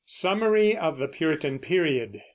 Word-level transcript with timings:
SUMMARY 0.07 0.75
OF 0.77 0.97
THE 0.97 1.07
PURITAN 1.07 1.59
PERIOD. 1.59 2.23